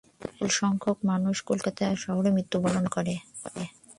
বিপুল 0.21 0.49
সংখ্যক 0.59 0.97
মানুষ 1.11 1.35
কলকাতা 1.49 1.85
শহরে 2.03 2.29
মৃত্যুবরণ 2.35 2.85
করে। 2.95 3.13